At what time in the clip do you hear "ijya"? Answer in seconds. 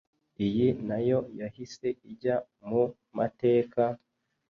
2.11-2.35